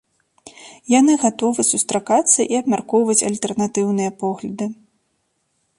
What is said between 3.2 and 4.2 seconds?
альтэрнатыўныя